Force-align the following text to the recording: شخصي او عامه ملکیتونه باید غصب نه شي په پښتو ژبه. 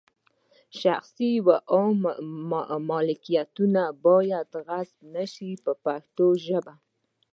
شخصي 0.81 1.29
او 1.39 1.49
عامه 1.73 2.13
ملکیتونه 2.89 3.83
باید 4.05 4.49
غصب 4.67 4.97
نه 5.15 5.25
شي 5.33 5.49
په 5.63 5.71
پښتو 5.83 6.25
ژبه. 6.45 6.73